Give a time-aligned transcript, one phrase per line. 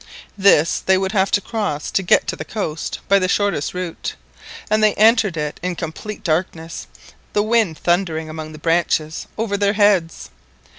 [0.35, 4.15] This they would have to cross to get to the coast by the shortest route,
[4.67, 6.87] and they entered it in complete darkness,
[7.33, 10.31] the wind thundering among the branches over their heads.